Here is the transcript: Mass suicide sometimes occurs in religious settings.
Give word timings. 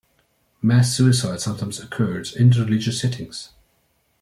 Mass 0.63 0.91
suicide 0.97 1.41
sometimes 1.41 1.79
occurs 1.79 2.35
in 2.35 2.49
religious 2.49 2.99
settings. 2.99 3.51